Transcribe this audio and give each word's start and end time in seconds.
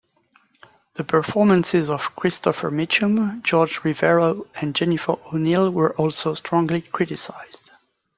The 0.95 1.03
performances 1.03 1.87
of 1.91 2.15
Christopher 2.15 2.71
Mitchum, 2.71 3.47
Jorge 3.47 3.75
Rivero 3.83 4.47
and 4.55 4.73
Jennifer 4.73 5.19
O'Neill 5.31 5.69
were 5.69 5.95
also 5.95 6.33
strongly 6.33 6.81
criticized. 6.81 7.69